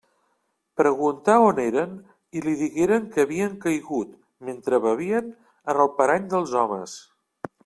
Preguntà 0.79 1.35
on 1.49 1.59
eren 1.63 1.93
i 2.39 2.43
li 2.45 2.53
digueren 2.63 3.05
que 3.13 3.23
havien 3.27 3.55
caigut, 3.67 4.17
mentre 4.49 4.83
bevien, 4.89 5.33
en 5.75 5.85
el 5.87 5.95
parany 6.01 6.31
dels 6.35 6.61
homes. 6.65 7.01